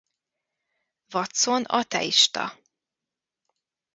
Watson 1.13 1.65
ateista. 1.79 2.45